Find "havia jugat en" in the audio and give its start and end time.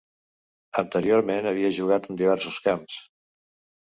1.51-2.21